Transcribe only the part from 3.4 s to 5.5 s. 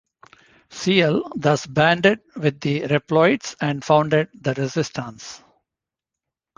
and founded the Resistance.